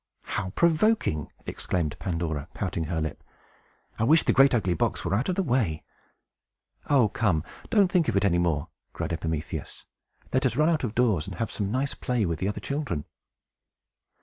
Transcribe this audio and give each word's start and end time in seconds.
"How 0.23 0.49
provoking!" 0.55 1.31
exclaimed 1.45 1.95
Pandora, 1.99 2.47
pouting 2.55 2.85
her 2.85 2.99
lip. 2.99 3.23
"I 3.99 4.03
wish 4.03 4.23
the 4.23 4.33
great 4.33 4.51
ugly 4.51 4.73
box 4.73 5.05
were 5.05 5.13
out 5.13 5.29
of 5.29 5.35
the 5.35 5.43
way!" 5.43 5.83
"Oh 6.89 7.07
come, 7.07 7.43
don't 7.69 7.91
think 7.91 8.07
of 8.07 8.15
it 8.15 8.25
any 8.25 8.39
more," 8.39 8.69
cried 8.93 9.13
Epimetheus. 9.13 9.85
"Let 10.33 10.47
us 10.47 10.55
run 10.57 10.69
out 10.69 10.83
of 10.83 10.95
doors, 10.95 11.27
and 11.27 11.35
have 11.35 11.51
some 11.51 11.69
nice 11.71 11.93
play 11.93 12.25
with 12.25 12.39
the 12.39 12.47
other 12.47 12.59
children." 12.59 13.05